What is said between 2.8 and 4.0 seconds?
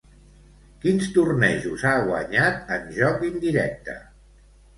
joc indirecte?